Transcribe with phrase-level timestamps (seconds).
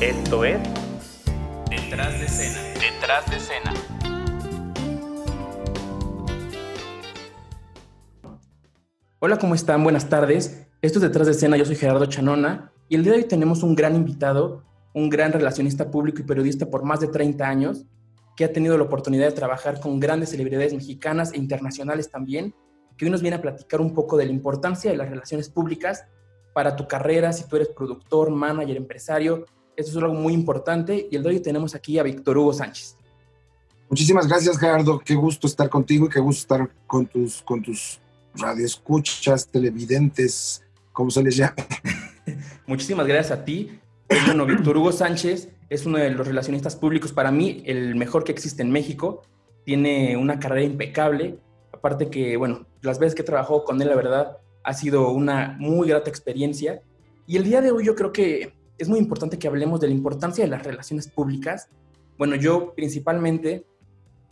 [0.00, 0.58] Esto es
[1.68, 2.58] Detrás de escena.
[2.72, 3.74] Detrás de escena.
[9.18, 9.84] Hola, ¿cómo están?
[9.84, 10.66] Buenas tardes.
[10.80, 11.58] Esto es Detrás de escena.
[11.58, 14.64] Yo soy Gerardo Chanona y el día de hoy tenemos un gran invitado,
[14.94, 17.84] un gran relacionista público y periodista por más de 30 años,
[18.38, 22.54] que ha tenido la oportunidad de trabajar con grandes celebridades mexicanas e internacionales también,
[22.96, 26.06] que hoy nos viene a platicar un poco de la importancia de las relaciones públicas
[26.54, 29.44] para tu carrera, si tú eres productor, manager, empresario.
[29.80, 32.96] Esto es algo muy importante y el de hoy tenemos aquí a Víctor Hugo Sánchez.
[33.88, 34.98] Muchísimas gracias, Gerardo.
[34.98, 37.98] Qué gusto estar contigo y qué gusto estar con tus, con tus
[38.34, 40.62] radioescuchas, televidentes,
[40.92, 41.54] como se les llama.
[42.66, 43.80] Muchísimas gracias a ti.
[44.26, 48.32] Bueno, Víctor Hugo Sánchez es uno de los relacionistas públicos, para mí, el mejor que
[48.32, 49.22] existe en México.
[49.64, 51.38] Tiene una carrera impecable.
[51.72, 55.56] Aparte que, bueno, las veces que he trabajado con él, la verdad, ha sido una
[55.58, 56.82] muy grata experiencia.
[57.26, 59.92] Y el día de hoy yo creo que es muy importante que hablemos de la
[59.92, 61.68] importancia de las relaciones públicas.
[62.16, 63.66] Bueno, yo principalmente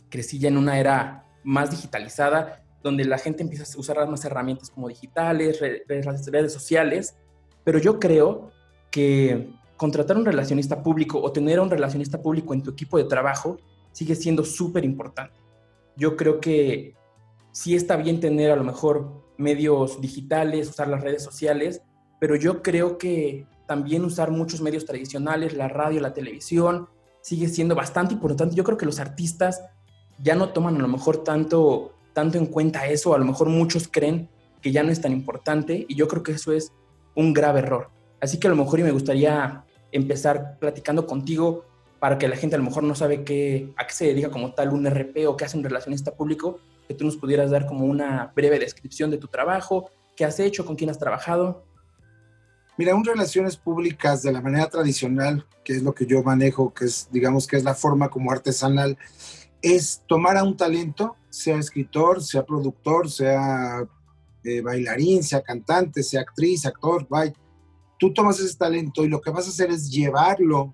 [0.09, 4.71] crecí ya en una era más digitalizada, donde la gente empieza a usar más herramientas
[4.71, 7.15] como digitales, redes sociales,
[7.63, 8.51] pero yo creo
[8.89, 13.03] que contratar un relacionista público o tener a un relacionista público en tu equipo de
[13.03, 13.57] trabajo
[13.91, 15.39] sigue siendo súper importante.
[15.95, 16.95] Yo creo que
[17.51, 21.83] sí está bien tener a lo mejor medios digitales, usar las redes sociales,
[22.19, 26.89] pero yo creo que también usar muchos medios tradicionales, la radio, la televisión,
[27.21, 28.55] sigue siendo bastante importante.
[28.55, 29.61] Yo creo que los artistas
[30.23, 33.87] ya no toman a lo mejor tanto, tanto en cuenta eso, a lo mejor muchos
[33.87, 34.27] creen
[34.59, 36.71] que ya no es tan importante y yo creo que eso es
[37.13, 37.91] un grave error.
[38.19, 41.63] Así que a lo mejor y me gustaría empezar platicando contigo
[41.99, 44.55] para que la gente a lo mejor no sabe qué, a qué se dedica como
[44.55, 47.85] tal un RP o qué hace un relacionista público, que tú nos pudieras dar como
[47.85, 51.65] una breve descripción de tu trabajo, qué has hecho, con quién has trabajado.
[52.79, 56.85] Mira, un relaciones públicas de la manera tradicional, que es lo que yo manejo, que
[56.85, 58.97] es, digamos, que es la forma como artesanal,
[59.61, 63.85] es tomar a un talento, sea escritor, sea productor, sea
[64.45, 67.33] eh, bailarín, sea cantante, sea actriz, actor, bye.
[67.97, 70.73] Tú tomas ese talento y lo que vas a hacer es llevarlo,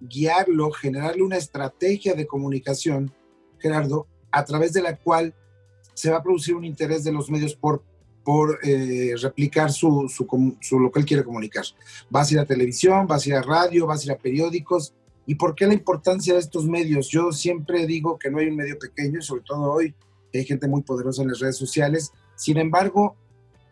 [0.00, 3.14] guiarlo, generarle una estrategia de comunicación,
[3.60, 5.32] Gerardo, a través de la cual
[5.94, 7.84] se va a producir un interés de los medios por,
[8.26, 11.64] por eh, replicar su, su, lo que él quiere comunicar.
[12.10, 14.94] Vas a ir a televisión, vas a ir a radio, vas a ir a periódicos.
[15.26, 17.08] ¿Y por qué la importancia de estos medios?
[17.08, 19.94] Yo siempre digo que no hay un medio pequeño, sobre todo hoy,
[20.34, 22.10] hay gente muy poderosa en las redes sociales.
[22.34, 23.14] Sin embargo,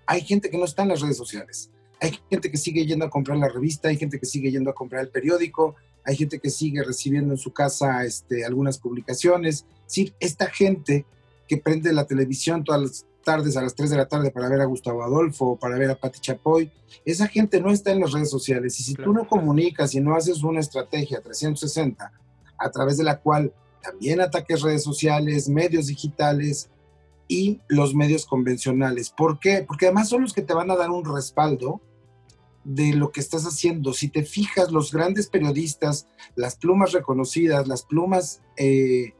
[0.07, 1.73] hay gente que no está en las redes sociales.
[2.01, 4.75] Hay gente que sigue yendo a comprar la revista, hay gente que sigue yendo a
[4.75, 9.67] comprar el periódico, hay gente que sigue recibiendo en su casa este, algunas publicaciones.
[9.87, 11.07] Sí, esta gente
[11.49, 14.61] que prende la televisión todas las tardes a las 3 de la tarde para ver
[14.61, 16.71] a Gustavo Adolfo para ver a Pati Chapoy,
[17.05, 18.79] esa gente no está en las redes sociales.
[18.79, 22.13] Y si tú no comunicas y no haces una estrategia 360
[22.59, 23.53] a través de la cual
[23.83, 26.71] también ataques redes sociales, medios digitales
[27.29, 29.11] y los medios convencionales.
[29.11, 29.65] ¿Por qué?
[29.67, 31.81] Porque además son los que te van a dar un respaldo
[32.65, 33.93] de lo que estás haciendo.
[33.93, 39.15] Si te fijas, los grandes periodistas, las plumas reconocidas, las plumas eh,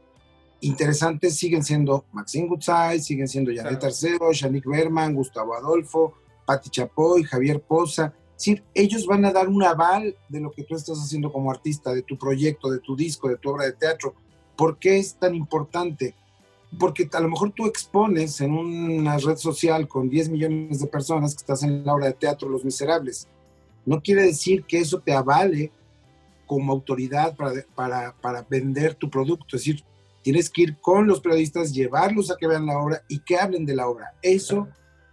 [0.65, 6.13] interesantes siguen siendo Maxine Gutzai, siguen siendo Janet Arceo, Shanik Berman, Gustavo Adolfo,
[6.45, 8.13] Patti Chapoy, Javier Poza.
[8.37, 11.93] Es ellos van a dar un aval de lo que tú estás haciendo como artista,
[11.93, 14.13] de tu proyecto, de tu disco, de tu obra de teatro.
[14.55, 16.13] ¿Por qué es tan importante?
[16.77, 21.33] Porque a lo mejor tú expones en una red social con 10 millones de personas
[21.33, 23.27] que estás en la obra de teatro Los Miserables.
[23.85, 25.71] No quiere decir que eso te avale
[26.45, 29.55] como autoridad para, para, para vender tu producto.
[29.55, 29.83] Es decir,
[30.25, 33.63] Tienes que ir con los periodistas, llevarlos a que vean la obra y que hablen
[33.63, 34.15] de la obra.
[34.23, 34.67] Eso,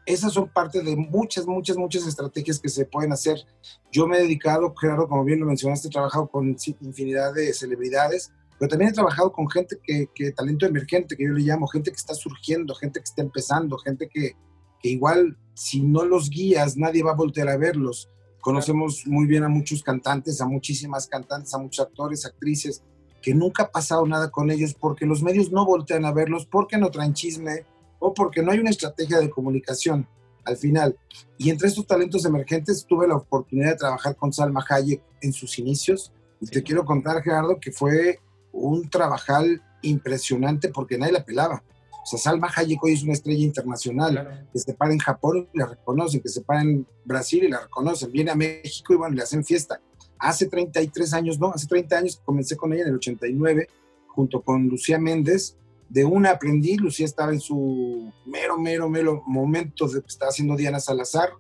[0.07, 3.45] esas son parte de muchas, muchas, muchas estrategias que se pueden hacer.
[3.91, 8.33] Yo me he dedicado, Gerardo, como bien lo mencionaste, he trabajado con infinidad de celebridades,
[8.59, 11.91] pero también he trabajado con gente que, que talento emergente, que yo le llamo, gente
[11.91, 14.35] que está surgiendo, gente que está empezando, gente que,
[14.81, 18.09] que igual si no los guías, nadie va a voltear a verlos.
[18.41, 22.83] Conocemos muy bien a muchos cantantes, a muchísimas cantantes, a muchos actores, actrices,
[23.23, 26.77] que nunca ha pasado nada con ellos porque los medios no voltean a verlos, porque
[26.77, 27.65] no traen chisme
[27.99, 30.07] o porque no hay una estrategia de comunicación
[30.45, 30.99] al final.
[31.39, 35.59] Y entre estos talentos emergentes tuve la oportunidad de trabajar con Salma Hayek en sus
[35.59, 36.13] inicios.
[36.41, 38.19] Y te quiero contar, Gerardo, que fue
[38.53, 41.63] un trabajal impresionante porque nadie la pelaba.
[42.03, 45.59] O sea, Salma Hayek hoy es una estrella internacional, que se para en Japón y
[45.59, 49.15] la reconocen, que se para en Brasil y la reconocen, viene a México y bueno,
[49.15, 49.81] le hacen fiesta
[50.23, 53.69] hace 33 años, no, hace 30 años comencé con ella en el 89,
[54.07, 55.57] junto con Lucía Méndez,
[55.89, 60.81] de una aprendí, Lucía estaba en su mero, mero, mero momento, de, estaba haciendo Diana
[60.81, 61.31] Salazar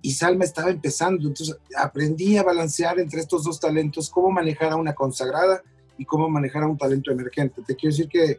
[0.00, 4.76] y Salma estaba empezando, entonces aprendí a balancear entre estos dos talentos, cómo manejar a
[4.76, 5.62] una consagrada
[5.98, 7.62] y cómo manejar a un talento emergente.
[7.66, 8.38] Te quiero decir que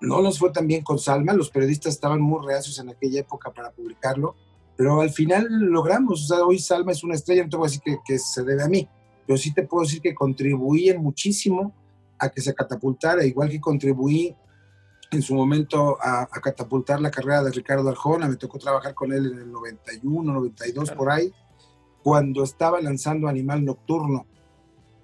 [0.00, 3.52] no nos fue tan bien con Salma, los periodistas estaban muy reacios en aquella época
[3.52, 4.34] para publicarlo,
[4.76, 7.70] pero al final logramos, o sea, hoy Salma es una estrella, no te voy a
[7.70, 8.88] decir que, que se debe a mí,
[9.30, 11.72] pero sí te puedo decir que contribuí muchísimo
[12.18, 14.34] a que se catapultara, igual que contribuí
[15.12, 19.30] en su momento a, catapultar la carrera de Ricardo Arjona, me tocó trabajar con él
[19.30, 21.32] en el 91, 92 por ahí,
[22.02, 24.26] cuando estaba lanzando Animal Nocturno.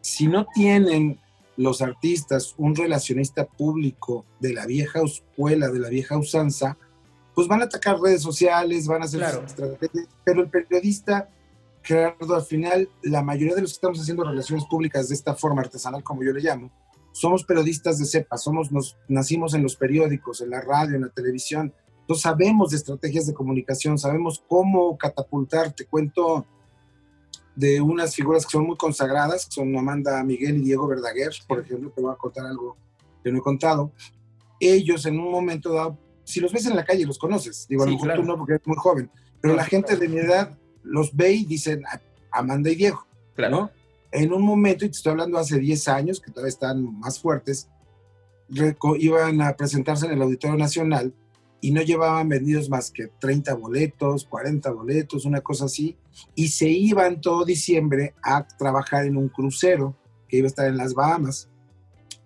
[0.00, 1.20] Si no tienen
[1.56, 6.76] los artistas un relacionista público de la vieja escuela, de la vieja usanza,
[7.32, 11.29] pues van a atacar redes sociales, van a hacer estrategias, pero el periodista,
[11.86, 15.62] Gerardo, al final, la mayoría de los que estamos haciendo relaciones públicas de esta forma
[15.62, 16.70] artesanal, como yo le llamo,
[17.12, 21.08] somos periodistas de cepa, somos, nos, nacimos en los periódicos, en la radio, en la
[21.08, 26.44] televisión, entonces sabemos de estrategias de comunicación, sabemos cómo catapultar, te cuento
[27.54, 31.60] de unas figuras que son muy consagradas, que son Amanda Miguel y Diego Verdaguer, por
[31.60, 32.76] ejemplo, te voy a contar algo
[33.24, 33.92] que no he contado.
[34.60, 37.86] Ellos en un momento dado, si los ves en la calle, los conoces, digo, a
[37.86, 39.10] lo mejor tú no porque eres muy joven,
[39.40, 41.82] pero la gente de mi edad los ve y dicen
[42.30, 43.70] Amanda y Diego, claro.
[44.12, 47.68] en un momento, y te estoy hablando hace 10 años, que todavía están más fuertes,
[48.98, 51.12] iban a presentarse en el Auditorio Nacional
[51.60, 55.96] y no llevaban vendidos más que 30 boletos, 40 boletos, una cosa así,
[56.34, 59.96] y se iban todo diciembre a trabajar en un crucero
[60.28, 61.48] que iba a estar en las Bahamas.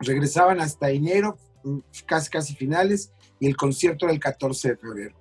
[0.01, 5.20] Regresaban hasta enero, mm, casi casi finales, y el concierto era el 14 de febrero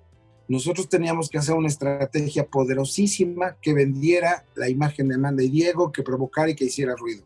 [0.50, 5.92] nosotros teníamos que hacer una estrategia poderosísima que vendiera la imagen de Amanda y Diego,
[5.92, 7.22] que provocara y que hiciera ruido.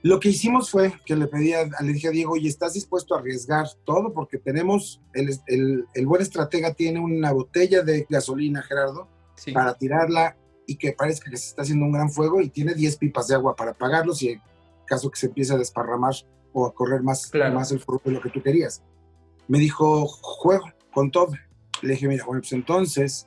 [0.00, 3.14] Lo que hicimos fue que le pedí a, le dije a Diego, ¿y estás dispuesto
[3.14, 4.14] a arriesgar todo?
[4.14, 5.38] Porque tenemos, el,
[5.94, 9.06] el, buen estratega tiene una botella de gasolina, Gerardo,
[9.52, 10.34] para tirarla
[10.66, 13.34] y que parezca que se está haciendo un gran fuego y tiene 10 pipas de
[13.34, 14.40] agua para apagarlo si en
[14.86, 16.14] caso que se empiece a desparramar
[16.54, 18.82] o a correr más, más el fuego de lo que tú querías.
[19.46, 21.34] Me dijo, juego con todo.
[21.84, 23.26] Le dije, mira, bueno, pues entonces,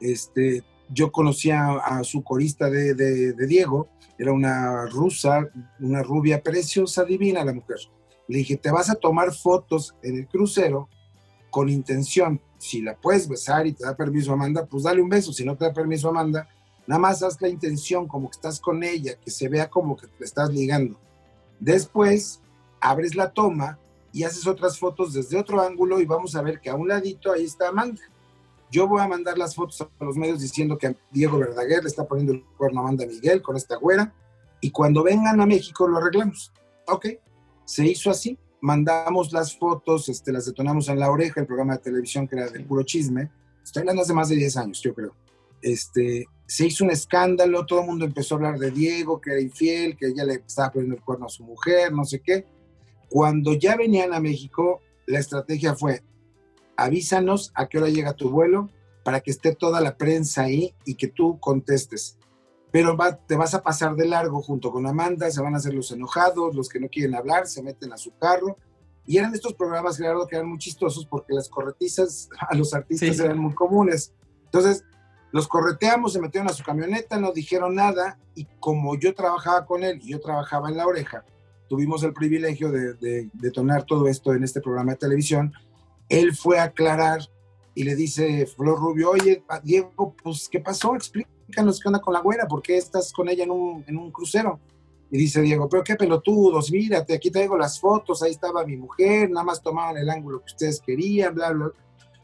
[0.00, 3.88] este, yo conocía a, su corista de, de, Diego,
[4.18, 5.50] era una rusa,
[5.80, 7.78] una rubia preciosa, divina la mujer.
[8.28, 10.88] Le dije, te vas a tomar fotos en el crucero
[11.50, 12.40] con intención.
[12.58, 15.32] Si la puedes besar y te da permiso Amanda, pues dale un beso.
[15.32, 16.48] Si no te da permiso Amanda,
[16.86, 20.06] nada más haz la intención como que estás con ella, que se vea como que
[20.06, 20.98] te estás ligando.
[21.60, 22.40] Después,
[22.80, 23.78] abres la toma
[24.16, 27.30] y haces otras fotos desde otro ángulo y vamos a ver que a un ladito
[27.30, 28.00] ahí está Amanda.
[28.70, 32.06] Yo voy a mandar las fotos a los medios diciendo que Diego Verdaguer le está
[32.06, 34.14] poniendo el cuerno a Amanda Miguel con esta güera
[34.62, 36.50] y cuando vengan a México lo arreglamos.
[36.86, 37.08] Ok,
[37.66, 38.38] se hizo así.
[38.62, 42.48] Mandamos las fotos, este, las detonamos en la oreja, el programa de televisión que era
[42.48, 43.30] de puro chisme.
[43.62, 45.14] Estoy hablando hace más de 10 años, yo creo.
[45.60, 49.40] Este, se hizo un escándalo, todo el mundo empezó a hablar de Diego, que era
[49.42, 52.55] infiel, que ella le estaba poniendo el cuerno a su mujer, no sé qué
[53.08, 56.02] cuando ya venían a México, la estrategia fue,
[56.76, 58.70] avísanos a qué hora llega tu vuelo
[59.04, 62.18] para que esté toda la prensa ahí y que tú contestes.
[62.72, 65.92] Pero te vas a pasar de largo junto con Amanda, se van a hacer los
[65.92, 68.58] enojados, los que no quieren hablar, se meten a su carro.
[69.06, 73.18] Y eran estos programas, Gerardo, que eran muy chistosos porque las corretizas a los artistas
[73.20, 74.12] eran muy comunes.
[74.46, 74.84] Entonces,
[75.32, 79.84] los correteamos, se metieron a su camioneta, no dijeron nada y como yo trabajaba con
[79.84, 81.24] él y yo trabajaba en la oreja,
[81.68, 85.52] tuvimos el privilegio de, detonar todo esto en este programa de televisión,
[86.08, 87.20] él fue a aclarar
[87.74, 90.94] y le dice Flor Rubio, oye, Diego, pues, ¿qué pasó?
[90.94, 94.10] Explícanos qué onda con la güera, ¿por qué estás con ella en un, en un
[94.10, 94.58] crucero?
[95.10, 99.30] Y dice Diego, pero qué pelotudos, mírate, aquí traigo las fotos, ahí estaba mi mujer,
[99.30, 101.70] nada más tomaban el ángulo que ustedes querían, bla, bla.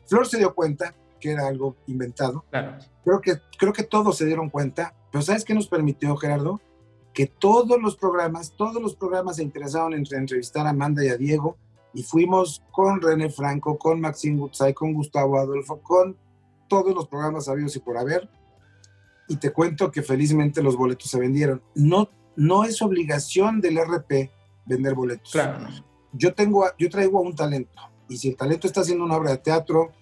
[0.06, 2.44] Flor se dio cuenta que era algo inventado.
[2.50, 2.78] Claro.
[3.04, 6.60] Creo que, creo que todos se dieron cuenta, pero ¿sabes qué nos permitió, Gerardo?
[7.12, 11.16] Que todos los programas, todos los programas se interesaron en entrevistar a Amanda y a
[11.16, 11.56] Diego,
[11.94, 16.16] y fuimos con René Franco, con Maxine Gutzai, con Gustavo Adolfo, con
[16.68, 18.30] todos los programas habidos y por haber,
[19.28, 21.62] y te cuento que felizmente los boletos se vendieron.
[21.74, 24.30] No, no es obligación del RP
[24.64, 25.32] vender boletos.
[25.32, 25.68] Claro.
[26.12, 27.78] Yo, tengo, yo traigo a un talento,
[28.08, 29.92] y si el talento está haciendo una obra de teatro,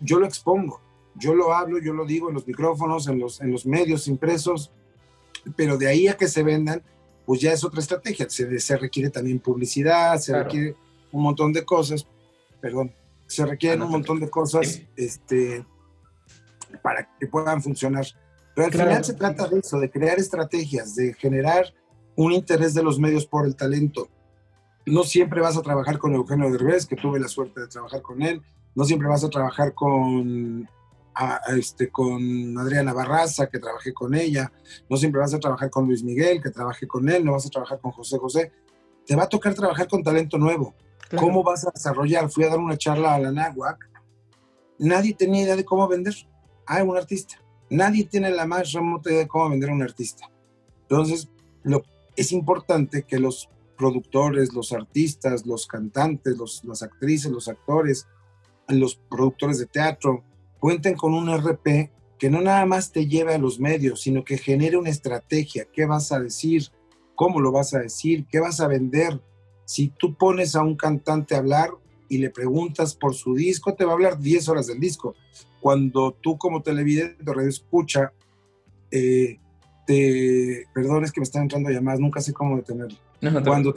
[0.00, 0.80] yo lo expongo,
[1.14, 4.72] yo lo hablo, yo lo digo en los micrófonos, en los, en los medios impresos,
[5.56, 6.82] pero de ahí a que se vendan,
[7.26, 8.28] pues ya es otra estrategia.
[8.28, 10.76] Se, se requiere también publicidad, se requiere
[11.12, 12.06] un montón de cosas,
[12.60, 12.92] perdón,
[13.26, 15.64] se requieren un montón de cosas este,
[16.82, 18.06] para que puedan funcionar.
[18.54, 21.72] Pero al final se trata de eso, de crear estrategias, de generar
[22.16, 24.08] un interés de los medios por el talento.
[24.86, 28.22] no siempre vas a trabajar con Eugenio Derbez, que tuve la suerte de trabajar con
[28.22, 28.42] él,
[28.74, 30.68] no siempre vas a trabajar con,
[31.56, 34.52] este, con Adriana Barraza, que trabajé con ella,
[34.88, 37.50] no siempre vas a trabajar con Luis Miguel, que trabajé con él, no vas a
[37.50, 38.52] trabajar con José José,
[39.06, 40.74] te va a tocar trabajar con talento nuevo.
[41.16, 42.30] ¿Cómo vas a desarrollar?
[42.30, 43.88] Fui a dar una charla a la NAWAC,
[44.78, 46.14] nadie tenía idea de cómo vender
[46.66, 47.36] a un artista,
[47.70, 50.30] nadie tiene la más remota idea de cómo vender a un artista.
[50.82, 51.28] Entonces,
[51.62, 51.82] lo,
[52.16, 58.06] es importante que los productores, los artistas, los cantantes, los, las actrices, los actores,
[58.68, 60.24] los productores de teatro,
[60.58, 64.38] cuenten con un RP que no nada más te lleve a los medios, sino que
[64.38, 65.66] genere una estrategia.
[65.72, 66.68] ¿Qué vas a decir?
[67.14, 68.26] ¿Cómo lo vas a decir?
[68.30, 69.20] ¿Qué vas a vender?
[69.64, 71.70] Si tú pones a un cantante a hablar
[72.08, 75.14] y le preguntas por su disco, te va a hablar 10 horas del disco.
[75.60, 78.12] Cuando tú como televidente o radio escucha,
[78.90, 79.38] eh,
[79.86, 82.96] te, perdón, es que me están entrando llamadas, nunca sé cómo detenerlo
[83.44, 83.74] cuando,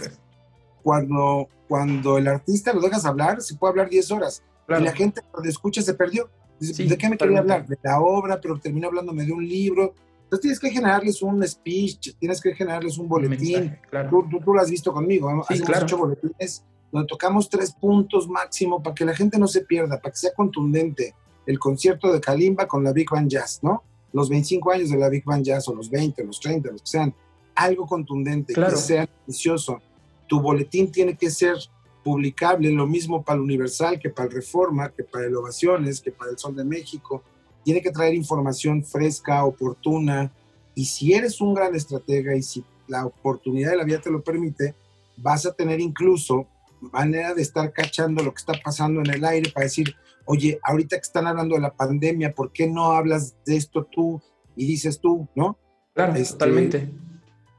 [0.84, 4.44] cuando, cuando el artista lo dejas hablar, se puede hablar 10 horas.
[4.68, 6.30] Y la gente cuando escucha se perdió.
[6.62, 7.66] ¿De qué me quería hablar?
[7.66, 9.96] De la obra, pero terminó hablándome de un libro.
[10.24, 13.78] Entonces tienes que generarles un speech, tienes que generarles un boletín.
[14.10, 15.44] tú, tú, lo has visto conmigo.
[15.48, 19.62] Sí, Hacemos ocho boletines donde tocamos tres puntos máximo para que la gente no se
[19.62, 21.16] pierda, para que sea contundente.
[21.46, 23.84] El concierto de Kalimba con la Big Band Jazz, ¿no?
[24.14, 26.88] Los 25 años de la Big Band Jazz, o los 20, los 30, los que
[26.88, 27.16] sean
[27.56, 29.82] algo contundente, que sea noticioso.
[30.28, 31.56] Tu boletín tiene que ser
[32.04, 36.12] publicable, lo mismo para el Universal que para el Reforma, que para el Ovaciones, que
[36.12, 37.24] para el Sol de México.
[37.64, 40.32] Tiene que traer información fresca, oportuna.
[40.74, 44.24] Y si eres un gran estratega y si la oportunidad de la vida te lo
[44.24, 44.76] permite,
[45.18, 46.48] vas a tener incluso
[46.80, 50.96] manera de estar cachando lo que está pasando en el aire para decir, oye, ahorita
[50.96, 54.22] que están hablando de la pandemia, ¿por qué no hablas de esto tú
[54.56, 55.60] y dices tú, no?
[55.94, 56.90] Claro, este, totalmente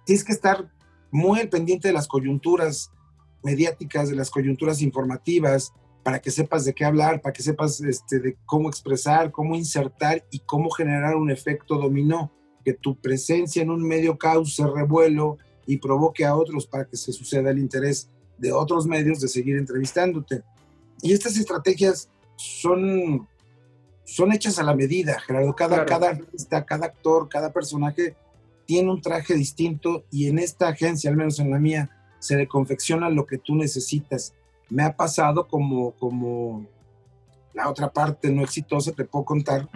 [0.04, 0.70] tienes que estar
[1.10, 2.90] muy al pendiente de las coyunturas
[3.42, 5.72] mediáticas, de las coyunturas informativas,
[6.02, 10.24] para que sepas de qué hablar, para que sepas este, de cómo expresar, cómo insertar
[10.30, 12.32] y cómo generar un efecto dominó,
[12.64, 17.12] que tu presencia en un medio cause revuelo y provoque a otros para que se
[17.12, 18.08] suceda el interés
[18.38, 20.42] de otros medios de seguir entrevistándote.
[21.00, 23.28] Y estas estrategias son,
[24.04, 25.54] son hechas a la medida, Gerardo.
[25.54, 28.16] Cada, cada artista, cada actor, cada personaje
[28.66, 31.90] tiene un traje distinto y en esta agencia, al menos en la mía,
[32.22, 34.32] se le confecciona lo que tú necesitas.
[34.70, 36.66] Me ha pasado como, como
[37.52, 39.68] la otra parte no exitosa, te puedo contar.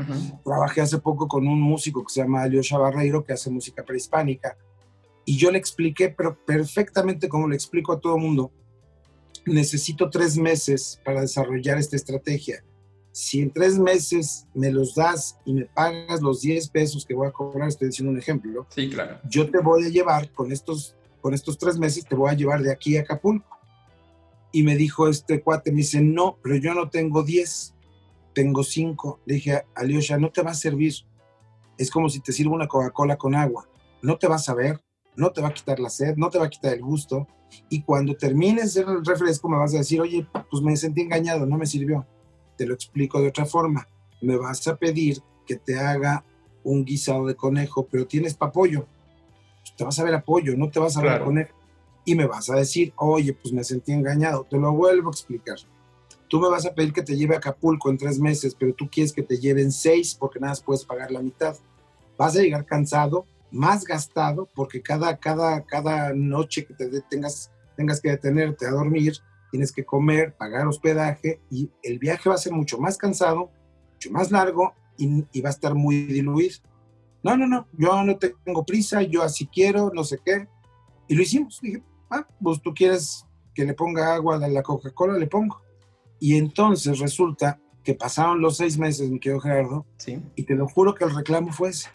[0.45, 4.57] Trabajé hace poco con un músico que se llama Alyosha Barreiro, que hace música prehispánica,
[5.25, 8.53] y yo le expliqué, pero perfectamente como le explico a todo mundo,
[9.45, 12.63] necesito tres meses para desarrollar esta estrategia
[13.17, 17.27] si en tres meses me los das y me pagas los 10 pesos que voy
[17.27, 18.67] a cobrar, estoy diciendo un ejemplo.
[18.69, 19.19] Sí, claro.
[19.27, 22.63] Yo te voy a llevar con estos, con estos tres meses, te voy a llevar
[22.63, 23.59] de aquí a Acapulco.
[24.53, 27.75] Y me dijo este cuate, me dice, no, pero yo no tengo 10,
[28.35, 29.21] tengo 5.
[29.27, 30.95] Le dije, Aliosha, no te va a servir.
[31.77, 33.69] Es como si te sirvo una Coca-Cola con agua.
[34.03, 34.81] No te vas a ver,
[35.15, 37.27] no te va a quitar la sed, no te va a quitar el gusto.
[37.69, 41.59] Y cuando termines el refresco me vas a decir, oye, pues me sentí engañado, no
[41.59, 42.07] me sirvió
[42.57, 43.87] te lo explico de otra forma.
[44.21, 46.25] Me vas a pedir que te haga
[46.65, 48.89] un guisado de conejo, pero tienes papollo.
[49.77, 51.55] Te vas a ver apoyo, no te vas a ver conejo.
[52.05, 54.47] Y me vas a decir, oye, pues me sentí engañado.
[54.49, 55.57] Te lo vuelvo a explicar.
[56.29, 58.89] Tú me vas a pedir que te lleve a Acapulco en tres meses, pero tú
[58.91, 61.57] quieres que te lleven seis porque nada más puedes pagar la mitad.
[62.17, 68.01] Vas a llegar cansado, más gastado, porque cada, cada, cada noche que te tengas, tengas
[68.01, 69.15] que detenerte a dormir,
[69.51, 73.51] tienes que comer, pagar hospedaje y el viaje va a ser mucho más cansado,
[73.95, 76.59] mucho más largo y, va a estar muy diluido.
[77.27, 80.47] No, no, no, yo no tengo prisa, yo así quiero, no sé qué.
[81.09, 81.61] Y lo hicimos.
[81.61, 85.61] Dije, ah, pues tú quieres que le ponga agua a la Coca-Cola, le pongo.
[86.21, 90.23] Y entonces resulta que pasaron los seis meses, mi querido Gerardo, sí.
[90.37, 91.89] y te lo juro que el reclamo fue ese.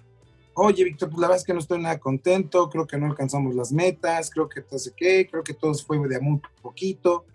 [0.54, 3.56] Oye, Víctor, pues la verdad es que no estoy nada contento, creo que no alcanzamos
[3.56, 7.26] las metas, creo que no sé qué, creo que todo fue de muy poquito,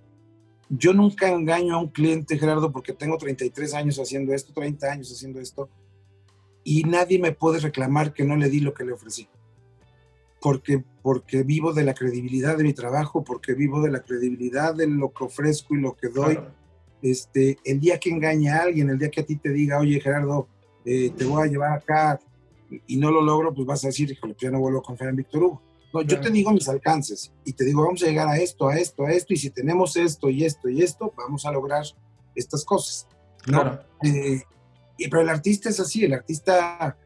[0.69, 5.11] yo nunca engaño a un cliente, Gerardo, porque tengo 33 años haciendo esto, 30 años
[5.11, 5.71] haciendo esto,
[6.67, 9.29] y nadie me puede reclamar que no le di lo que le ofrecí.
[10.41, 14.87] Porque, porque vivo de la credibilidad de mi trabajo, porque vivo de la credibilidad de
[14.87, 16.39] lo que ofrezco y lo que doy.
[17.03, 20.01] Este, el día que engaña a alguien, el día que a ti te diga, oye
[20.01, 20.49] Gerardo,
[20.85, 22.21] eh, te voy a llevar acá
[22.87, 25.11] y no lo logro, pues vas a decir, híjole, pues ya no vuelvo a confiar
[25.11, 25.63] en Víctor Hugo
[26.05, 29.05] yo te digo mis alcances y te digo, vamos a llegar a esto, a esto,
[29.05, 31.85] a esto, y si tenemos esto y esto y esto, vamos a lograr
[32.35, 33.07] estas cosas.
[33.47, 33.81] ¿no?
[34.03, 34.43] Eh,
[34.97, 36.97] y, pero el artista es así, el artista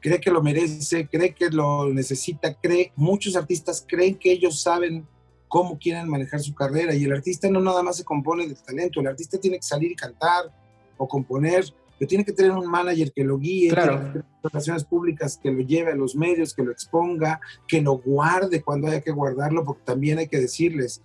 [0.00, 5.06] cree que lo merece, cree que lo necesita, cree, muchos artistas creen que ellos saben
[5.48, 6.94] cómo quieren manejar su carrera.
[6.94, 9.92] Y el artista no nada más se compone de talento, el artista tiene que salir
[9.92, 10.52] y cantar
[10.96, 11.64] o componer,
[11.98, 14.24] pero tiene que tener un manager que lo guíe, claro.
[14.42, 18.86] relaciones públicas que lo lleve a los medios, que lo exponga, que lo guarde cuando
[18.86, 21.02] haya que guardarlo, porque también hay que decirles,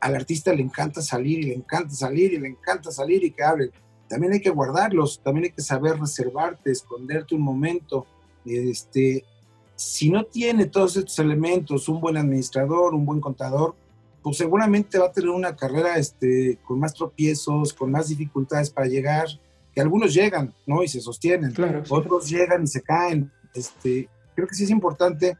[0.00, 3.42] al artista le encanta salir y le encanta salir y le encanta salir y que
[3.42, 3.70] hablen.
[4.08, 8.06] También hay que guardarlos, también hay que saber reservarte, esconderte un momento.
[8.44, 9.24] Este,
[9.76, 13.74] si no tiene todos estos elementos, un buen administrador, un buen contador,
[14.22, 18.86] pues seguramente va a tener una carrera este, con más tropiezos, con más dificultades para
[18.86, 19.26] llegar,
[19.72, 20.82] que algunos llegan, ¿no?
[20.82, 23.30] Y se sostienen, claro, otros llegan y se caen.
[23.54, 25.36] Este, creo que sí es importante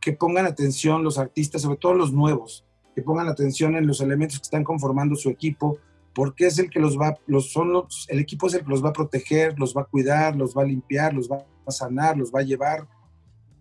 [0.00, 2.64] que pongan atención los artistas, sobre todo los nuevos,
[2.94, 5.78] que pongan atención en los elementos que están conformando su equipo,
[6.14, 8.84] porque es el que los va, los son los, el equipo es el que los
[8.84, 12.16] va a proteger, los va a cuidar, los va a limpiar, los va a sanar,
[12.16, 12.86] los va a llevar.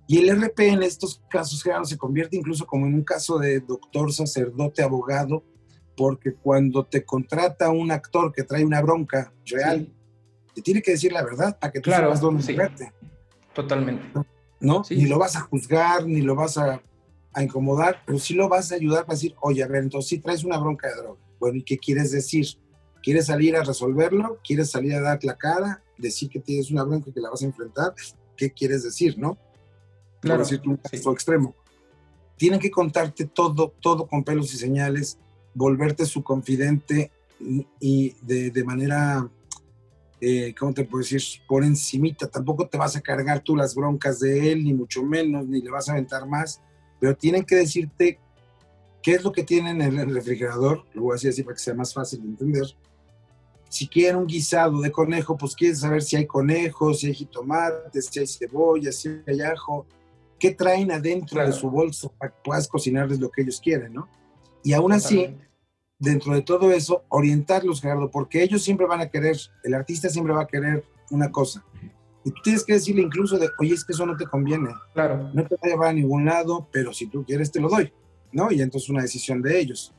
[0.08, 3.60] Y el RP en estos casos claro, se convierte incluso como en un caso de
[3.62, 5.44] doctor, sacerdote, abogado,
[5.98, 9.92] porque cuando te contrata un actor que trae una bronca real,
[10.54, 12.56] te tiene que decir la verdad para que tú claro, sepas dónde sí.
[13.54, 14.04] Totalmente.
[14.60, 14.84] ¿No?
[14.84, 14.96] Sí.
[14.96, 16.82] Ni lo vas a juzgar, ni lo vas a,
[17.34, 20.20] a incomodar, pero sí lo vas a ayudar para decir, oye, a ver, entonces sí
[20.20, 22.48] traes una bronca de droga bueno, ¿y qué quieres decir?
[23.02, 24.40] ¿Quieres salir a resolverlo?
[24.46, 25.84] ¿Quieres salir a dar la cara?
[25.98, 27.94] ¿Decir que tienes una bronca y que la vas a enfrentar?
[28.38, 29.38] ¿Qué quieres decir, no?
[30.22, 30.40] Claro.
[30.40, 31.10] Por decirte un caso sí.
[31.10, 31.54] extremo.
[32.38, 35.18] Tienen que contarte todo, todo con pelos y señales,
[35.54, 37.12] volverte su confidente
[37.78, 39.30] y de, de manera,
[40.22, 41.22] eh, ¿cómo te puedo decir?
[41.46, 42.30] Por encimita.
[42.30, 45.70] Tampoco te vas a cargar tú las broncas de él, ni mucho menos, ni le
[45.70, 46.62] vas a aventar más,
[47.02, 48.18] pero tienen que decirte
[49.04, 50.86] ¿Qué es lo que tienen en el refrigerador?
[50.94, 52.66] Lo voy a decir así para que sea más fácil de entender.
[53.68, 58.06] Si quieren un guisado de conejo, pues quieren saber si hay conejos, si hay jitomates,
[58.06, 59.86] si hay cebolla, si hay ajo.
[60.40, 61.50] ¿Qué traen adentro claro.
[61.50, 64.08] de su bolso para que puedas cocinarles lo que ellos quieren, no?
[64.64, 65.36] Y aún así,
[66.00, 70.34] dentro de todo eso, orientarlos, Gerardo, porque ellos siempre van a querer, el artista siempre
[70.34, 71.66] va a querer una cosa.
[72.24, 74.70] Y tú tienes que decirle incluso de, oye, es que eso no te conviene.
[74.94, 75.30] Claro.
[75.34, 77.92] No te va a llevar a ningún lado, pero si tú quieres, te lo doy.
[78.34, 78.52] ¿No?
[78.52, 79.94] Y entonces una decisión de ellos.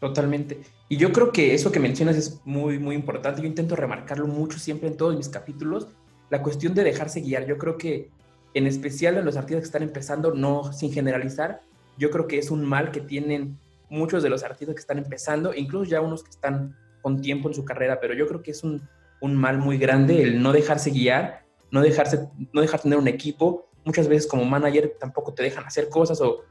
[0.00, 0.60] Totalmente.
[0.88, 3.42] Y yo creo que eso que mencionas es muy, muy importante.
[3.42, 5.88] Yo intento remarcarlo mucho siempre en todos mis capítulos,
[6.30, 7.46] la cuestión de dejarse guiar.
[7.46, 8.08] Yo creo que,
[8.54, 11.62] en especial en los artistas que están empezando, no sin generalizar,
[11.98, 13.58] yo creo que es un mal que tienen
[13.90, 17.54] muchos de los artistas que están empezando, incluso ya unos que están con tiempo en
[17.54, 18.82] su carrera, pero yo creo que es un,
[19.20, 23.68] un mal muy grande el no dejarse guiar, no dejarse, no dejar tener un equipo.
[23.84, 26.44] Muchas veces como manager tampoco te dejan hacer cosas o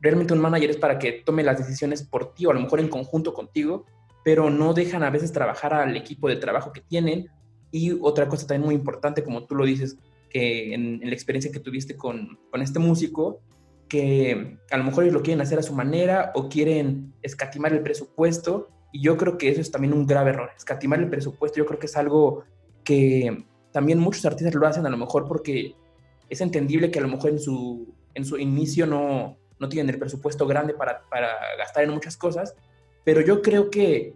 [0.00, 2.80] realmente un manager es para que tome las decisiones por ti o a lo mejor
[2.80, 3.84] en conjunto contigo,
[4.24, 7.28] pero no dejan a veces trabajar al equipo de trabajo que tienen.
[7.70, 9.96] Y otra cosa también muy importante, como tú lo dices,
[10.28, 13.40] que en, en la experiencia que tuviste con, con, este músico,
[13.88, 17.82] que a lo mejor ellos lo quieren hacer a su manera o quieren escatimar el
[17.82, 18.68] presupuesto.
[18.92, 20.50] Y yo creo que eso es también un grave error.
[20.56, 22.44] Escatimar el presupuesto yo creo que es algo
[22.84, 25.74] que también muchos artistas lo hacen a lo mejor porque
[26.28, 30.00] es entendible que a lo mejor en su, en su inicio no, no tienen el
[30.00, 32.56] presupuesto grande para, para gastar en muchas cosas,
[33.04, 34.14] pero yo creo que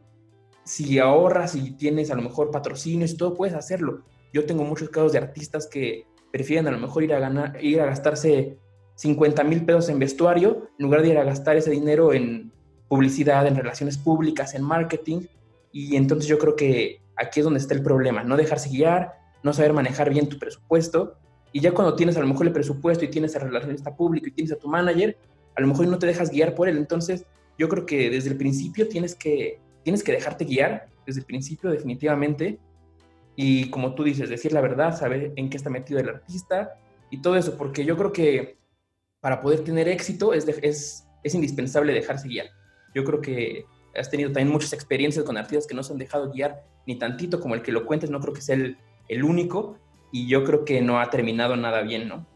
[0.65, 4.03] si ahorras y tienes a lo mejor patrocinios y todo, puedes hacerlo.
[4.33, 7.81] Yo tengo muchos casos de artistas que prefieren a lo mejor ir a, ganar, ir
[7.81, 8.59] a gastarse
[8.97, 12.53] 50 mil pesos en vestuario en lugar de ir a gastar ese dinero en
[12.89, 15.23] publicidad, en relaciones públicas, en marketing.
[15.71, 19.53] Y entonces yo creo que aquí es donde está el problema, no dejarse guiar, no
[19.53, 21.19] saber manejar bien tu presupuesto.
[21.53, 24.33] Y ya cuando tienes a lo mejor el presupuesto y tienes a relacionista público y
[24.33, 25.17] tienes a tu manager,
[25.57, 26.77] a lo mejor no te dejas guiar por él.
[26.77, 27.27] Entonces,
[27.59, 31.71] yo creo que desde el principio tienes que, tienes que dejarte guiar, desde el principio
[31.71, 32.59] definitivamente,
[33.37, 36.79] y como tú dices, decir la verdad, saber en qué está metido el artista
[37.11, 38.57] y todo eso, porque yo creo que
[39.21, 42.47] para poder tener éxito es, de, es, es indispensable dejarse guiar.
[42.95, 43.65] Yo creo que
[43.97, 47.41] has tenido también muchas experiencias con artistas que no se han dejado guiar ni tantito
[47.41, 48.77] como el que lo cuentes, no creo que sea el,
[49.09, 49.79] el único,
[50.13, 52.27] y yo creo que no ha terminado nada bien, ¿no?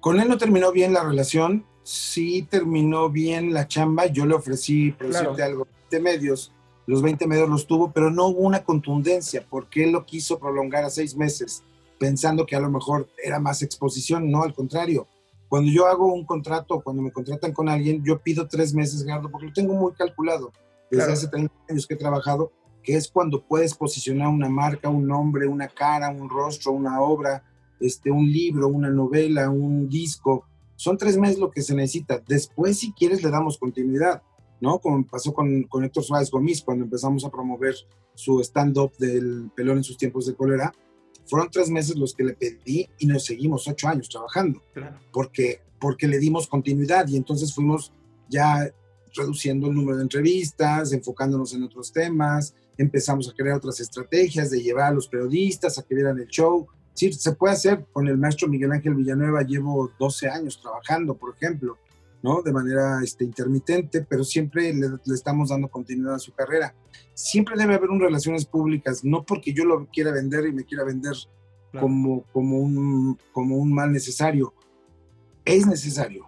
[0.00, 4.06] Con él no terminó bien la relación, sí terminó bien la chamba.
[4.06, 5.50] Yo le ofrecí producirte claro.
[5.50, 6.50] algo, 20 medios.
[6.86, 10.84] Los 20 medios los tuvo, pero no hubo una contundencia porque él lo quiso prolongar
[10.84, 11.62] a seis meses,
[11.98, 14.30] pensando que a lo mejor era más exposición.
[14.30, 15.06] No, al contrario.
[15.48, 19.30] Cuando yo hago un contrato, cuando me contratan con alguien, yo pido tres meses, Gerardo,
[19.30, 20.52] porque lo tengo muy calculado.
[20.90, 21.12] Desde claro.
[21.12, 22.50] hace 30 años que he trabajado,
[22.82, 27.44] que es cuando puedes posicionar una marca, un nombre, una cara, un rostro, una obra,
[27.80, 30.44] este, un libro, una novela, un disco
[30.84, 32.22] son tres meses lo que se necesita.
[32.28, 34.22] Después, si quieres, le damos continuidad,
[34.60, 34.78] ¿no?
[34.80, 37.74] Como pasó con, con Héctor Suárez Gómez cuando empezamos a promover
[38.14, 40.74] su stand-up del pelón en sus tiempos de cólera.
[41.24, 44.60] Fueron tres meses los que le pedí y nos seguimos ocho años trabajando.
[44.74, 45.00] Claro.
[45.10, 47.90] Porque, porque le dimos continuidad y entonces fuimos
[48.28, 48.70] ya
[49.16, 54.60] reduciendo el número de entrevistas, enfocándonos en otros temas, empezamos a crear otras estrategias de
[54.60, 56.66] llevar a los periodistas a que vieran el show.
[56.94, 57.84] Sí, se puede hacer.
[57.92, 61.76] Con el maestro Miguel Ángel Villanueva llevo 12 años trabajando, por ejemplo,
[62.22, 62.40] ¿no?
[62.40, 66.74] De manera este, intermitente, pero siempre le, le, estamos dando continuidad a su carrera.
[67.12, 70.84] Siempre debe haber un relaciones públicas, no porque yo lo quiera vender y me quiera
[70.84, 71.14] vender
[71.70, 71.86] claro.
[71.86, 74.54] como, como, un, como un mal necesario.
[75.44, 76.26] Es necesario,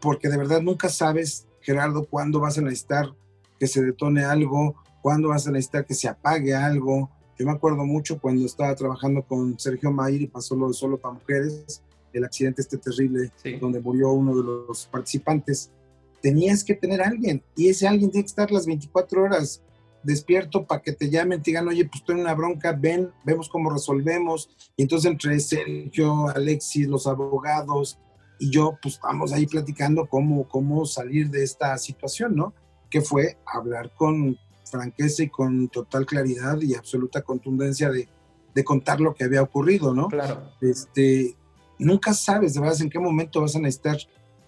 [0.00, 3.12] porque de verdad nunca sabes, Gerardo, cuándo vas a necesitar
[3.58, 7.10] que se detone algo, cuándo vas a necesitar que se apague algo.
[7.42, 10.96] Yo me acuerdo mucho cuando estaba trabajando con Sergio Mayer y pasó lo de Solo
[10.96, 13.56] para Mujeres, el accidente este terrible sí.
[13.56, 15.72] donde murió uno de los participantes.
[16.20, 19.60] Tenías que tener a alguien y ese alguien tiene que estar las 24 horas
[20.04, 23.48] despierto para que te llamen, te digan, oye, pues estoy en una bronca, ven, vemos
[23.48, 24.48] cómo resolvemos.
[24.76, 27.98] Y entonces entre Sergio, Alexis, los abogados
[28.38, 32.54] y yo, pues estamos ahí platicando cómo, cómo salir de esta situación, ¿no?
[32.88, 34.38] Que fue hablar con
[34.72, 38.08] franqueza y con total claridad y absoluta contundencia de,
[38.54, 40.08] de contar lo que había ocurrido, ¿no?
[40.08, 40.50] Claro.
[40.60, 41.36] Este,
[41.78, 43.98] nunca sabes de verdad en qué momento vas a necesitar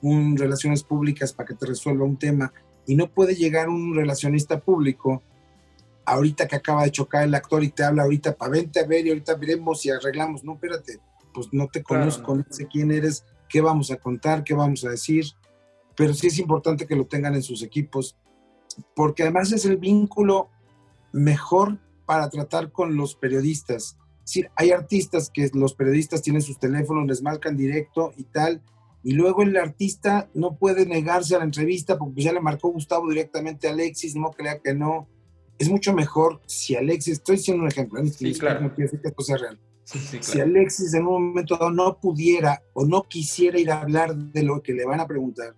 [0.00, 2.52] un relaciones públicas para que te resuelva un tema
[2.86, 5.22] y no puede llegar un relacionista público
[6.06, 9.06] ahorita que acaba de chocar el actor y te habla ahorita para vente a ver
[9.06, 10.44] y ahorita veremos si arreglamos.
[10.44, 11.00] No, espérate,
[11.32, 14.84] pues no te conozco, claro, no sé quién eres, qué vamos a contar, qué vamos
[14.84, 15.24] a decir,
[15.96, 18.16] pero sí es importante que lo tengan en sus equipos,
[18.94, 20.48] porque además es el vínculo
[21.12, 23.96] mejor para tratar con los periodistas.
[24.24, 28.62] Sí, hay artistas que los periodistas tienen sus teléfonos, les marcan directo y tal,
[29.02, 33.08] y luego el artista no puede negarse a la entrevista porque ya le marcó Gustavo
[33.10, 35.06] directamente a Alexis, no crea que no.
[35.58, 38.08] Es mucho mejor si Alexis, estoy diciendo un ejemplo, ¿eh?
[38.08, 38.62] sí, claro.
[38.62, 39.60] no que esto sea real.
[39.84, 40.32] Sí, sí, claro.
[40.32, 44.42] Si Alexis en un momento dado no pudiera o no quisiera ir a hablar de
[44.42, 45.54] lo que le van a preguntar,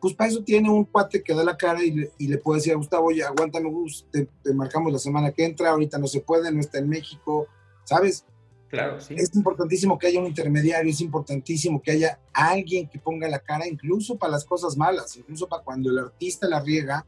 [0.00, 2.58] pues para eso tiene un cuate que da la cara y le, y le puede
[2.58, 6.06] decir a Gustavo, oye, aguántame, Gus, te, te, marcamos la semana que entra, ahorita no
[6.06, 7.46] se puede, no está en México,
[7.84, 8.24] ¿sabes?
[8.68, 9.14] Claro, sí.
[9.16, 13.66] Es importantísimo que haya un intermediario, es importantísimo que haya alguien que ponga la cara,
[13.66, 17.04] incluso para las cosas malas, incluso para cuando el artista la riega,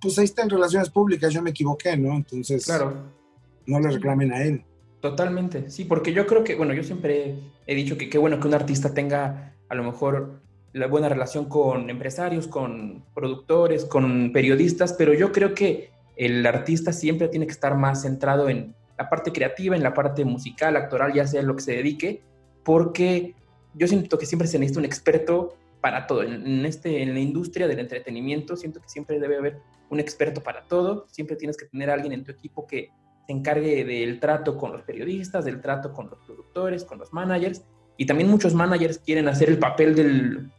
[0.00, 2.14] pues ahí está en relaciones públicas, yo me equivoqué, ¿no?
[2.14, 2.94] Entonces, claro.
[3.66, 4.64] no le reclamen a él.
[5.00, 8.48] Totalmente, sí, porque yo creo que, bueno, yo siempre he dicho que qué bueno que
[8.48, 10.45] un artista tenga a lo mejor
[10.76, 16.92] la buena relación con empresarios, con productores, con periodistas, pero yo creo que el artista
[16.92, 21.14] siempre tiene que estar más centrado en la parte creativa, en la parte musical, actoral,
[21.14, 22.22] ya sea lo que se dedique,
[22.62, 23.34] porque
[23.72, 26.22] yo siento que siempre se necesita un experto para todo.
[26.22, 29.58] En, este, en la industria del entretenimiento, siento que siempre debe haber
[29.88, 32.90] un experto para todo, siempre tienes que tener a alguien en tu equipo que
[33.26, 37.64] se encargue del trato con los periodistas, del trato con los productores, con los managers,
[37.96, 40.50] y también muchos managers quieren hacer el papel del,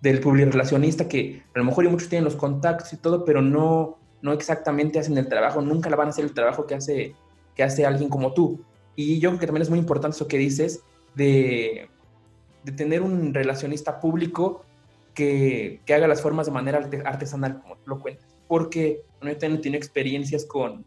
[0.00, 3.98] del relacionista que a lo mejor y muchos tienen los contactos y todo, pero no,
[4.22, 7.14] no exactamente hacen el trabajo, nunca la van a hacer el trabajo que hace
[7.56, 8.60] que hace alguien como tú.
[8.94, 10.82] Y yo creo que también es muy importante eso que dices
[11.14, 11.88] de,
[12.62, 14.64] de tener un relacionista público
[15.14, 18.26] que, que, haga las formas de manera artesanal, como tú lo cuentas.
[18.46, 20.84] Porque bueno, yo también tengo experiencias con,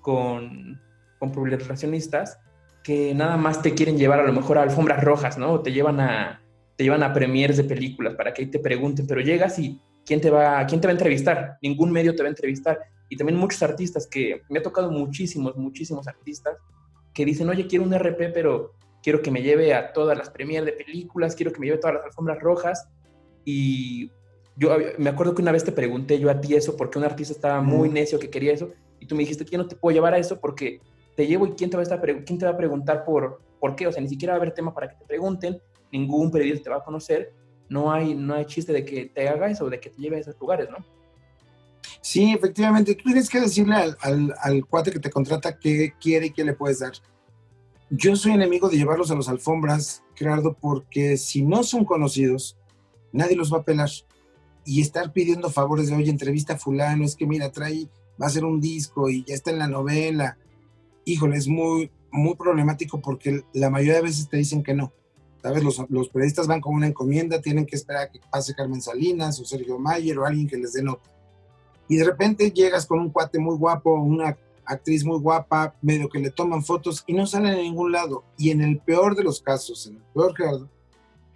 [0.00, 0.80] con,
[1.18, 2.38] con relacionistas
[2.84, 5.60] que nada más te quieren llevar a lo mejor a alfombras rojas, ¿no?
[5.60, 6.41] Te llevan a,
[6.76, 10.20] te llevan a premiers de películas para que ahí te pregunten, pero llegas y ¿quién
[10.20, 11.58] te, va, ¿quién te va a entrevistar?
[11.62, 15.56] Ningún medio te va a entrevistar y también muchos artistas que me ha tocado muchísimos,
[15.56, 16.56] muchísimos artistas
[17.12, 20.64] que dicen, oye, quiero un RP, pero quiero que me lleve a todas las premiers
[20.64, 22.88] de películas, quiero que me lleve a todas las alfombras rojas.
[23.44, 24.10] Y
[24.56, 27.34] yo me acuerdo que una vez te pregunté yo a ti eso, porque un artista
[27.34, 29.94] estaba muy necio que quería eso, y tú me dijiste que yo no te puedo
[29.94, 30.80] llevar a eso porque
[31.16, 33.74] te llevo y quién te va a, estar, quién te va a preguntar por, por
[33.74, 35.60] qué, o sea, ni siquiera va a haber tema para que te pregunten,
[35.92, 37.32] ningún periodista te va a conocer,
[37.68, 40.20] no hay, no hay chiste de que te haga eso, de que te lleve a
[40.20, 40.84] esos lugares, ¿no?
[42.00, 42.94] Sí, efectivamente.
[42.94, 46.44] Tú tienes que decirle al, al, al, cuate que te contrata qué quiere y qué
[46.44, 46.92] le puedes dar.
[47.90, 52.58] Yo soy enemigo de llevarlos a las alfombras, Gerardo, porque si no son conocidos,
[53.12, 53.90] nadie los va a pelar.
[54.64, 57.88] Y estar pidiendo favores de, oye, entrevista a fulano, es que mira, trae,
[58.20, 60.38] va a hacer un disco y ya está en la novela.
[61.04, 64.92] Híjole, es muy, muy problemático porque la mayoría de veces te dicen que no.
[65.42, 65.64] ¿Sabes?
[65.64, 69.40] Los, los periodistas van con una encomienda, tienen que esperar a que pase Carmen Salinas
[69.40, 71.10] o Sergio Mayer o alguien que les dé nota
[71.92, 76.20] y de repente llegas con un cuate muy guapo, una actriz muy guapa, medio que
[76.20, 78.24] le toman fotos y no salen a ningún lado.
[78.38, 80.34] Y en el peor de los casos, en el peor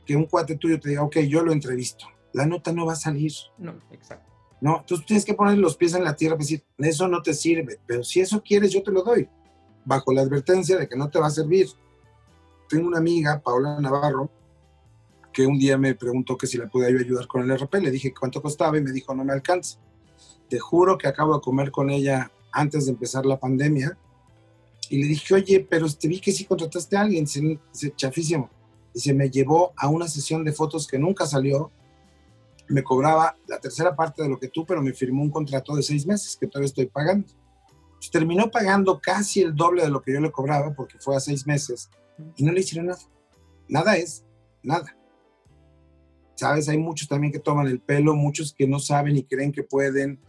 [0.07, 2.97] que un cuate tuyo te diga, ok, yo lo entrevisto, la nota no va a
[2.97, 3.33] salir.
[3.59, 4.33] No, exacto.
[4.62, 7.35] No, entonces tienes que poner los pies en la tierra y decir, eso no te
[7.35, 9.29] sirve, pero si eso quieres, yo te lo doy,
[9.85, 11.69] bajo la advertencia de que no te va a servir.
[12.69, 14.31] Tengo una amiga, Paola Navarro,
[15.33, 17.75] que un día me preguntó que si le podía ayudar con el RP.
[17.75, 19.79] Le dije cuánto costaba y me dijo, no me alcanza.
[20.49, 23.97] Te juro que acabo de comer con ella antes de empezar la pandemia.
[24.89, 27.25] Y le dije, oye, pero te vi que sí contrataste a alguien.
[27.25, 28.51] Dice, chafísimo.
[28.95, 31.71] Y se me llevó a una sesión de fotos que nunca salió.
[32.69, 35.83] Me cobraba la tercera parte de lo que tú, pero me firmó un contrato de
[35.83, 37.29] seis meses que todavía estoy pagando.
[38.11, 41.47] Terminó pagando casi el doble de lo que yo le cobraba porque fue a seis
[41.47, 41.91] meses
[42.37, 43.01] y no le hicieron nada.
[43.69, 44.25] Nada es
[44.63, 44.97] nada.
[46.35, 46.69] ¿Sabes?
[46.69, 50.21] Hay muchos también que toman el pelo, muchos que no saben y creen que pueden.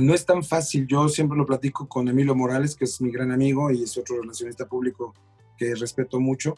[0.00, 0.86] No es tan fácil.
[0.86, 4.20] Yo siempre lo platico con Emilio Morales, que es mi gran amigo y es otro
[4.20, 5.14] relacionista público
[5.56, 6.56] que respeto mucho,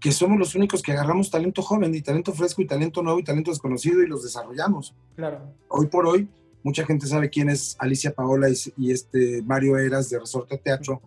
[0.00, 3.24] que somos los únicos que agarramos talento joven y talento fresco y talento nuevo y
[3.24, 4.94] talento desconocido y los desarrollamos.
[5.16, 5.54] Claro.
[5.68, 6.28] Hoy por hoy,
[6.62, 11.02] mucha gente sabe quién es Alicia Paola y, y este Mario Eras de Resorte Teatro,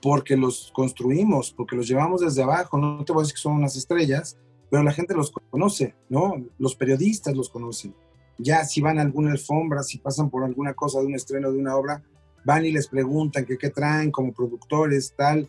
[0.00, 2.78] porque los construimos, porque los llevamos desde abajo.
[2.78, 4.38] No te voy a decir que son unas estrellas,
[4.70, 6.34] pero la gente los conoce, ¿no?
[6.58, 7.94] Los periodistas los conocen.
[8.38, 11.58] Ya si van a alguna alfombra, si pasan por alguna cosa de un estreno de
[11.58, 12.02] una obra,
[12.44, 15.48] van y les preguntan que qué traen como productores, tal.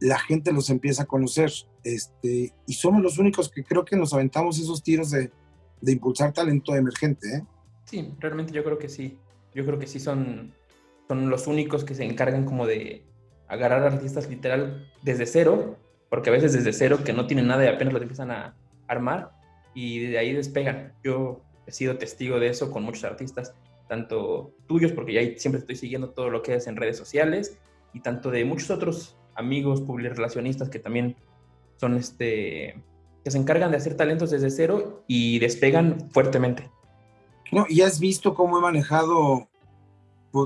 [0.00, 1.50] La gente los empieza a conocer.
[1.82, 5.30] Este, y somos los únicos que creo que nos aventamos esos tiros de,
[5.80, 7.36] de impulsar talento emergente.
[7.36, 7.42] ¿eh?
[7.84, 9.18] Sí, realmente yo creo que sí.
[9.54, 10.52] Yo creo que sí son,
[11.08, 13.06] son los únicos que se encargan como de,
[13.48, 15.76] agarrar artistas literal desde cero,
[16.10, 18.56] porque a veces desde cero que no tienen nada y apenas los empiezan a
[18.86, 19.30] armar
[19.74, 20.92] y de ahí despegan.
[21.02, 23.54] Yo he sido testigo de eso con muchos artistas,
[23.88, 27.58] tanto tuyos, porque ya siempre estoy siguiendo todo lo que es en redes sociales,
[27.92, 31.16] y tanto de muchos otros amigos, relacionistas que también
[31.76, 32.82] son este
[33.24, 36.70] que se encargan de hacer talentos desde cero y despegan fuertemente.
[37.50, 39.48] No, y has visto cómo he manejado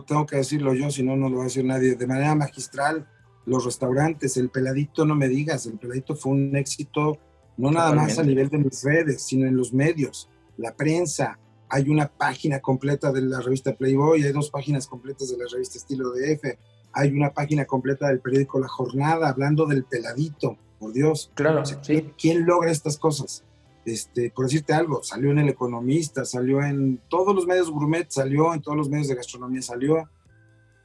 [0.02, 3.06] tengo que decirlo yo, si no, no lo va a decir nadie, de manera magistral,
[3.46, 7.18] los restaurantes, el peladito, no me digas, el peladito fue un éxito,
[7.56, 11.38] no nada más a nivel de mis redes, sino en los medios, la prensa.
[11.68, 15.78] Hay una página completa de la revista Playboy, hay dos páginas completas de la revista
[15.78, 16.58] Estilo de F,
[16.92, 21.30] hay una página completa del periódico La Jornada hablando del peladito, por Dios.
[21.34, 22.12] Claro, sí.
[22.18, 23.44] ¿Quién logra estas cosas?
[23.84, 28.52] Este, por decirte algo, salió en El Economista, salió en todos los medios gourmet, salió
[28.52, 30.08] en todos los medios de gastronomía, salió.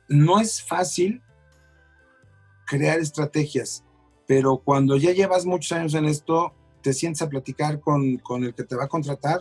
[0.08, 1.21] No es fácil
[2.65, 3.84] crear estrategias,
[4.27, 8.53] pero cuando ya llevas muchos años en esto, te sientes a platicar con, con el
[8.53, 9.39] que te va a contratar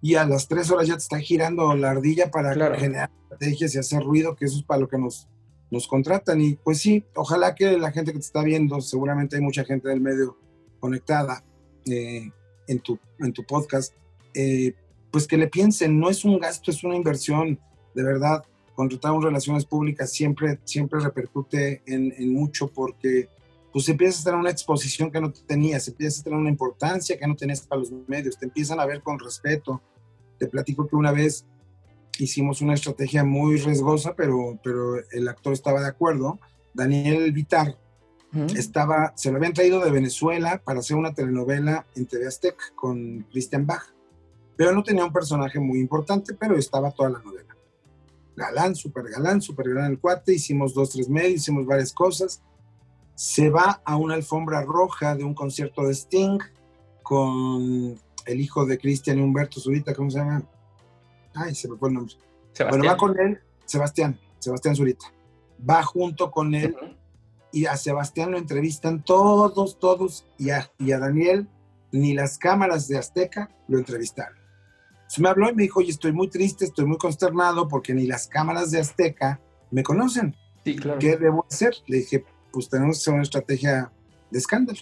[0.00, 3.78] y a las tres horas ya te está girando la ardilla para generar estrategias y
[3.78, 5.28] hacer ruido, que eso es para lo que nos,
[5.70, 6.40] nos contratan.
[6.40, 9.88] Y pues sí, ojalá que la gente que te está viendo, seguramente hay mucha gente
[9.88, 10.38] del medio
[10.80, 11.44] conectada,
[11.86, 12.30] eh,
[12.66, 13.94] en tu, en tu podcast,
[14.34, 14.74] eh,
[15.10, 17.58] pues que le piensen, no es un gasto, es una inversión,
[17.94, 18.44] de verdad.
[18.74, 23.30] Contratar un relaciones públicas siempre, siempre repercute en, en mucho porque
[23.72, 27.26] pues empiezas a tener una exposición que no tenías, empiezas a tener una importancia que
[27.26, 29.82] no tenías para los medios, te empiezan a ver con respeto.
[30.38, 31.46] Te platico que una vez
[32.18, 36.38] hicimos una estrategia muy riesgosa, pero, pero el actor estaba de acuerdo.
[36.72, 37.78] Daniel Vitar,
[38.56, 43.26] estaba, se lo habían traído de Venezuela para hacer una telenovela en TV Azteca con
[43.30, 43.84] Christian Bach.
[44.56, 47.56] Pero no tenía un personaje muy importante, pero estaba toda la novela.
[48.36, 50.34] Galán, súper galán, súper galán el cuate.
[50.34, 52.42] Hicimos dos, tres medios, hicimos varias cosas.
[53.14, 56.38] Se va a una alfombra roja de un concierto de Sting
[57.02, 60.42] con el hijo de Cristian y Humberto Zurita, ¿cómo se llama?
[61.34, 62.14] Ay, se me fue el nombre.
[62.68, 65.06] Bueno, va con él, Sebastián, Sebastián Zurita.
[65.68, 66.76] Va junto con él
[67.52, 71.48] y a Sebastián lo entrevistan todos, todos, y a, y a Daniel
[71.92, 74.36] ni las cámaras de Azteca lo entrevistaron.
[75.06, 78.06] Se me habló y me dijo, oye, estoy muy triste, estoy muy consternado porque ni
[78.06, 80.34] las cámaras de Azteca me conocen.
[80.64, 80.98] Sí, claro.
[80.98, 81.74] ¿Qué debo hacer?
[81.86, 83.92] Le dije, pues tenemos que hacer una estrategia
[84.30, 84.80] de escándalo.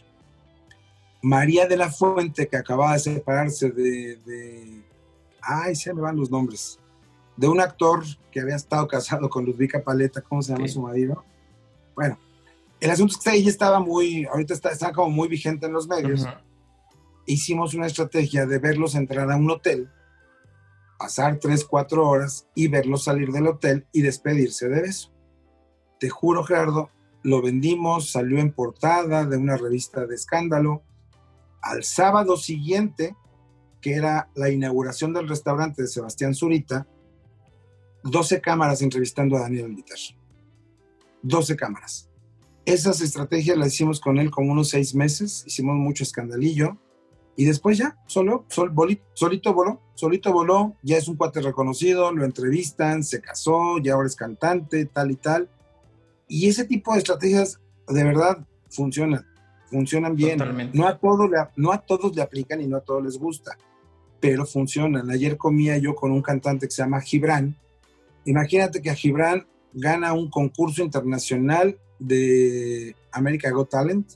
[1.23, 4.85] María de la Fuente, que acababa de separarse de, de
[5.41, 6.79] ay, se me van los nombres,
[7.37, 11.25] de un actor que había estado casado con Ludvika Paleta, ¿cómo se llama su marido?
[11.95, 12.19] Bueno,
[12.85, 15.89] el asunto es que ella estaba muy, ahorita está, está como muy vigente en los
[15.89, 16.27] medios.
[17.25, 19.91] Hicimos una estrategia de verlos entrar a un hotel,
[20.99, 25.11] pasar tres, cuatro horas y verlos salir del hotel y despedirse de eso.
[25.99, 26.91] Te juro, Gerardo,
[27.23, 30.83] lo vendimos, salió en portada de una revista de escándalo.
[31.63, 33.17] Al sábado siguiente,
[33.81, 36.87] que era la inauguración del restaurante de Sebastián Zurita,
[38.03, 39.97] 12 cámaras entrevistando a Daniel Vitar.
[41.23, 42.11] 12 cámaras.
[42.67, 46.79] Esas estrategias las hicimos con él como unos seis meses, hicimos mucho escandalillo
[47.37, 53.03] y después ya, solo, solito voló, solito voló, ya es un cuate reconocido, lo entrevistan,
[53.03, 55.51] se casó, ya ahora es cantante, tal y tal.
[56.29, 59.27] Y ese tipo de estrategias de verdad funcionan,
[59.67, 60.39] funcionan bien.
[60.73, 63.59] No a, todos le, no a todos le aplican y no a todos les gusta,
[64.21, 65.11] pero funcionan.
[65.11, 67.57] Ayer comía yo con un cantante que se llama Gibran.
[68.25, 74.13] Imagínate que a Gibran gana un concurso internacional de America Got Talent.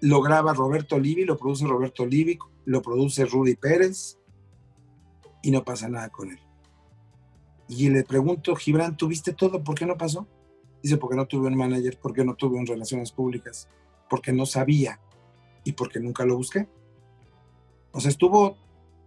[0.00, 4.18] Lo graba Roberto Livi, lo produce Roberto Livi, lo produce Rudy Pérez
[5.42, 6.38] y no pasa nada con él.
[7.68, 9.62] Y le pregunto, Gibran, ¿tuviste todo?
[9.62, 10.26] ¿Por qué no pasó?
[10.82, 13.68] Dice, porque no tuve un manager, porque no tuve un relaciones públicas,
[14.10, 15.00] porque no sabía
[15.64, 16.68] y porque nunca lo busqué.
[17.92, 18.56] O sea, estuvo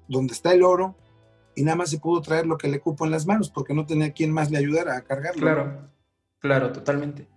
[0.08, 0.96] donde está el oro
[1.56, 3.86] y nada más se pudo traer lo que le cupo en las manos porque no
[3.86, 5.42] tenía quien más le ayudara a cargarlo.
[5.42, 5.90] Claro,
[6.45, 7.27] claro, totalmente.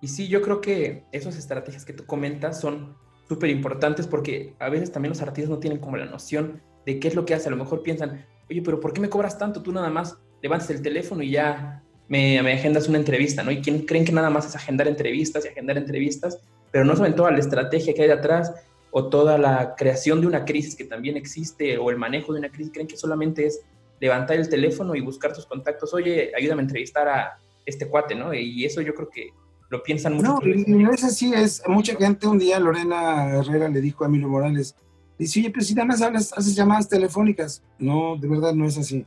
[0.00, 2.96] Y sí, yo creo que esas estrategias que tú comentas son
[3.28, 7.08] súper importantes porque a veces también los artistas no tienen como la noción de qué
[7.08, 7.48] es lo que hace.
[7.48, 9.62] A lo mejor piensan, oye, pero ¿por qué me cobras tanto?
[9.62, 13.50] Tú nada más levantas el teléfono y ya me, agendas una entrevista, ¿no?
[13.50, 16.40] Y quién creen que nada más es agendar entrevistas y agendar entrevistas,
[16.72, 18.52] pero no saben toda la estrategia que hay detrás
[18.90, 22.50] o toda la creación de una crisis que también existe o el manejo de una
[22.50, 23.60] crisis, creen que solamente es
[24.00, 27.38] levantar el teléfono y buscar tus contactos, oye, ayúdame a entrevistar a
[27.70, 28.34] este cuate, ¿no?
[28.34, 29.30] Y eso yo creo que
[29.70, 30.40] lo piensan mucho.
[30.40, 34.28] No, no es así, es mucha gente, un día Lorena Herrera le dijo a Emilio
[34.28, 34.74] Morales,
[35.18, 37.62] dice, oye, pero si nada más hablas, haces llamadas telefónicas.
[37.78, 39.06] No, de verdad no es así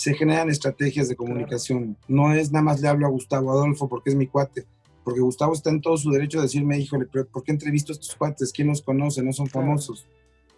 [0.00, 1.94] se generan estrategias de comunicación.
[2.08, 4.64] No es nada más le hablo a Gustavo Adolfo porque es mi cuate,
[5.04, 7.96] porque Gustavo está en todo su derecho a decirme, híjole, pero ¿por qué entrevisto a
[7.96, 8.50] estos cuates?
[8.50, 9.22] ¿Quién los conoce?
[9.22, 10.06] No son famosos.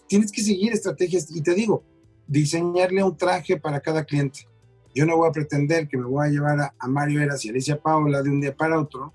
[0.06, 1.82] Tienes que seguir estrategias y te digo,
[2.28, 4.46] diseñarle un traje para cada cliente.
[4.94, 7.80] Yo no voy a pretender que me voy a llevar a, Mario Eras y Alicia
[7.80, 9.12] Paula de un día para otro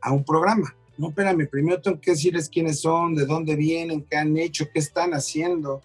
[0.00, 0.74] a un programa.
[0.98, 4.80] No, espérame, primero tengo que decirles quiénes son, de dónde vienen, qué han hecho, qué
[4.80, 5.80] están haciendo.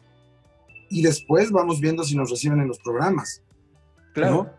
[0.90, 3.44] Y después vamos viendo si nos reciben en los programas.
[4.14, 4.50] Claro,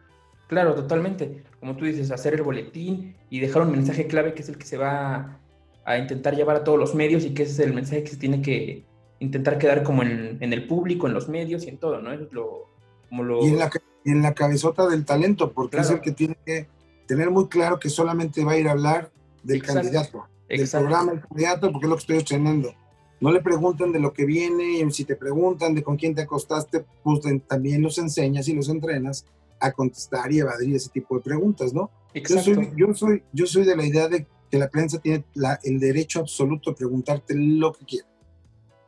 [0.46, 1.42] claro, totalmente.
[1.60, 4.66] Como tú dices, hacer el boletín y dejar un mensaje clave que es el que
[4.66, 5.40] se va
[5.84, 8.16] a intentar llevar a todos los medios y que ese es el mensaje que se
[8.16, 8.84] tiene que
[9.18, 12.12] intentar quedar como en, el público, en los medios y en todo, ¿no?
[12.12, 12.68] es lo,
[13.08, 13.44] como lo...
[13.44, 13.70] Y en la,
[14.12, 16.68] en la cabezota del talento, porque es el que tiene que
[17.06, 19.10] tener muy claro que solamente va a ir a hablar
[19.42, 22.74] del candidato, del programa del candidato, porque es lo que estoy obteniendo.
[23.20, 26.22] No le preguntan de lo que viene, y si te preguntan de con quién te
[26.22, 29.24] acostaste, pues también los enseñas y los entrenas
[29.58, 31.90] a contestar y evadir ese tipo de preguntas, ¿no?
[32.14, 35.24] Yo soy, yo soy, yo soy de la idea de que la prensa tiene
[35.64, 38.08] el derecho absoluto de preguntarte lo que quiera.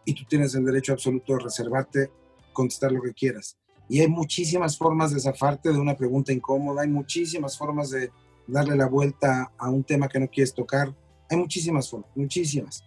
[0.04, 2.10] Y tú tienes el derecho absoluto de reservarte,
[2.52, 3.56] contestar lo que quieras.
[3.88, 8.10] Y hay muchísimas formas de zafarte de una pregunta incómoda, hay muchísimas formas de
[8.46, 10.94] darle la vuelta a un tema que no quieres tocar.
[11.30, 12.84] Hay muchísimas formas, muchísimas.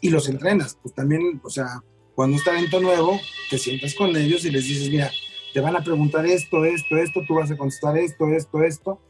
[0.00, 1.82] Y los entrenas, pues también, o sea,
[2.14, 3.18] cuando un talento nuevo,
[3.50, 5.10] te sientas con ellos y les dices, mira,
[5.52, 9.00] te van a preguntar esto, esto, esto, tú vas a contestar esto, esto, esto.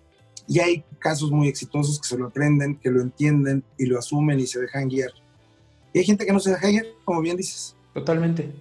[0.47, 4.39] Y hay casos muy exitosos que se lo aprenden, que lo entienden y lo asumen
[4.41, 5.11] y se dejan guiar.
[5.93, 7.75] Y hay gente que no se deja guiar, como bien dices.
[7.95, 8.53] Totalmente.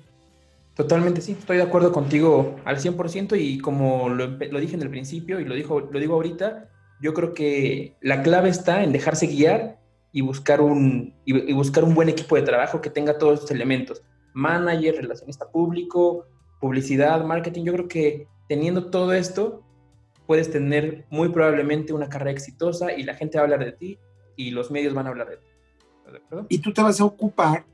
[0.76, 1.34] Totalmente, sí.
[1.34, 4.28] Estoy de acuerdo contigo al 100% y como lo,
[4.60, 6.70] dije en el principio y lo, dijo, lo digo ahorita,
[7.02, 9.80] yo creo que la clave está en dejarse guiar
[10.12, 14.04] y buscar un, y buscar un buen equipo de trabajo que tenga todos estos elementos.
[14.34, 16.26] Manager, relacionista público,
[16.60, 19.64] publicidad, marketing, yo creo que teniendo todo esto,
[20.26, 24.00] puedes tener muy probablemente una carrera exitosa y la gente va a hablar de ti
[24.36, 25.48] y los medios van a hablar de ti.
[26.50, 27.66] Y tú te vas a ocupar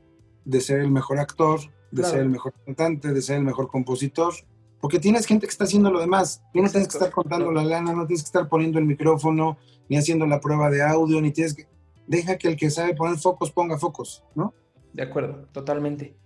[0.44, 4.34] de ser el mejor actor, de ser el mejor cantante, de ser el mejor compositor,
[4.80, 6.42] porque tienes gente que está haciendo lo demás.
[6.52, 9.58] Tú no tienes que estar contando la lana, no tienes que estar poniendo el micrófono,
[9.88, 11.66] ni haciendo la prueba de audio, ni tienes que...
[12.06, 14.52] Deja que el que sabe poner focos ponga focos, ¿no?
[14.92, 16.16] De acuerdo, totalmente.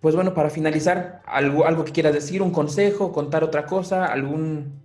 [0.00, 4.82] Pues bueno, para finalizar, algo, algo que quieras decir, un consejo, contar otra cosa, algún...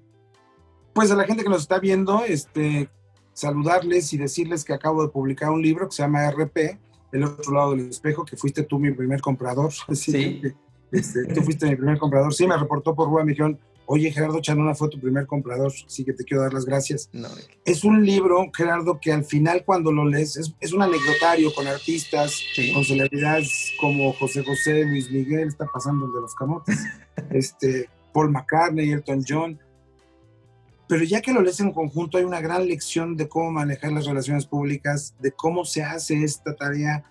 [0.93, 2.89] Pues a la gente que nos está viendo, este,
[3.33, 6.79] saludarles y decirles que acabo de publicar un libro que se llama RP,
[7.11, 9.71] El otro lado del espejo, que fuiste tú mi primer comprador.
[9.93, 10.41] Sí.
[10.89, 12.33] Este, tú fuiste mi primer comprador.
[12.33, 16.03] Sí, me reportó por Rua, me dijeron, Oye, Gerardo Chanona fue tu primer comprador, sí
[16.03, 17.09] que te quiero dar las gracias.
[17.63, 22.43] es un libro, Gerardo, que al final cuando lo lees es, un anecdotario con artistas,
[22.73, 26.77] con celebridades como José José, Luis Miguel, está pasando el de los camotes,
[27.31, 29.59] este, Paul McCartney, Elton John.
[30.87, 34.05] Pero ya que lo lees en conjunto, hay una gran lección de cómo manejar las
[34.05, 37.03] relaciones públicas, de cómo se hace esta tarea.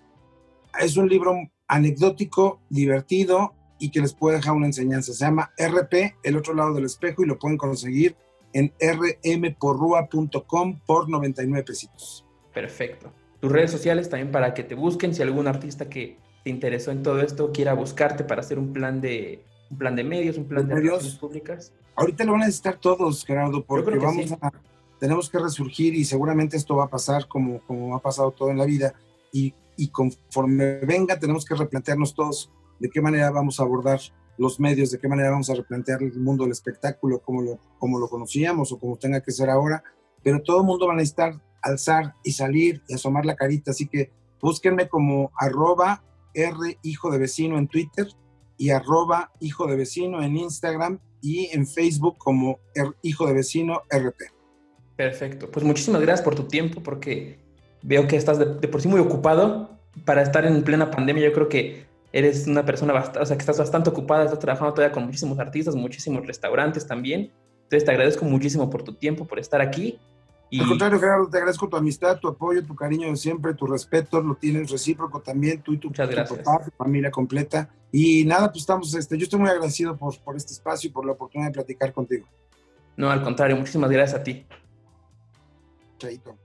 [0.81, 1.37] Es un libro
[1.69, 5.13] anecdótico, divertido, y que les puede dejar una enseñanza.
[5.13, 8.17] Se llama RP, el otro lado del espejo, y lo pueden conseguir
[8.53, 12.25] en rmporrua.com por 99 pesitos.
[12.55, 13.13] Perfecto.
[13.41, 17.03] Tus redes sociales también para que te busquen si algún artista que te interesó en
[17.03, 20.67] todo esto quiera buscarte para hacer un plan de un plan de medios, un plan
[20.67, 21.73] de, relaciones públicas.
[21.97, 24.53] Ahorita lo van a necesitar todos, Gerardo, porque vamos a
[24.99, 28.59] tenemos que resurgir y seguramente esto va a pasar como como ha pasado todo en
[28.59, 28.95] la vida.
[29.33, 34.01] Y, y conforme venga tenemos que replantearnos todos de qué manera vamos a abordar
[34.39, 37.99] los medios, de qué manera vamos a replantear el mundo del espectáculo como lo, como
[37.99, 39.83] lo conocíamos o como tenga que ser ahora,
[40.23, 43.89] pero todo el mundo va a necesitar alzar y salir y asomar la carita, así
[43.89, 48.09] que búsquenme como arroba R hijo de vecino en Twitter
[48.59, 52.61] y arroba hijo de vecino en Instagram y en Facebook como
[53.03, 54.31] hijo de vecino RP.
[54.95, 57.41] Perfecto, pues muchísimas gracias por tu tiempo porque
[57.83, 61.25] veo que estás de por sí muy ocupado para estar en plena pandemia.
[61.25, 64.73] Yo creo que eres una persona bastante, o sea, que estás bastante ocupada, estás trabajando
[64.73, 67.33] todavía con muchísimos artistas, muchísimos restaurantes también.
[67.65, 69.99] Entonces te agradezco muchísimo por tu tiempo, por estar aquí.
[70.51, 70.61] Y...
[70.61, 74.21] Al contrario, Gerardo, te agradezco tu amistad, tu apoyo, tu cariño de siempre, tu respeto,
[74.21, 77.69] lo tienes recíproco también, tú y tu, tu papá, tu familia completa.
[77.91, 81.05] Y nada, pues estamos, este, yo estoy muy agradecido por, por este espacio y por
[81.05, 82.27] la oportunidad de platicar contigo.
[82.97, 84.47] No, al contrario, muchísimas gracias a ti.
[85.99, 86.37] Chaito.